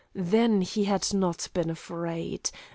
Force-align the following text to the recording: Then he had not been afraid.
Then 0.15 0.61
he 0.61 0.85
had 0.85 1.13
not 1.13 1.47
been 1.53 1.69
afraid. 1.69 2.49